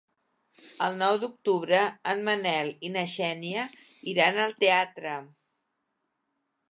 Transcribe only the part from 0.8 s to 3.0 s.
El nou d'octubre en Manel i